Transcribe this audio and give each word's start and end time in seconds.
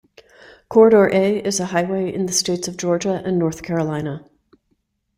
Corridor 0.67 1.11
A 1.13 1.43
is 1.45 1.59
a 1.59 1.67
highway 1.67 2.11
in 2.11 2.25
the 2.25 2.33
states 2.33 2.67
of 2.67 2.75
Georgia 2.75 3.21
and 3.23 3.37
North 3.37 3.61
Carolina. 3.61 4.25